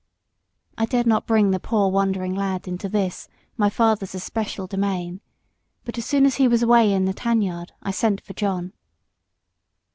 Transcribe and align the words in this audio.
I 0.79 0.87
dared 0.87 1.05
not 1.05 1.27
bring 1.27 1.51
the 1.51 1.59
poor 1.59 1.89
wandering 1.91 2.33
lad 2.33 2.67
into 2.67 2.89
this, 2.89 3.27
my 3.55 3.69
father's 3.69 4.15
especial 4.15 4.65
domain; 4.65 5.21
but 5.85 5.95
as 5.99 6.05
soon 6.07 6.25
as 6.25 6.37
he 6.37 6.47
was 6.47 6.63
away 6.63 6.91
in 6.91 7.05
the 7.05 7.13
tan 7.13 7.43
yard 7.43 7.73
I 7.83 7.91
sent 7.91 8.19
for 8.19 8.33
John. 8.33 8.73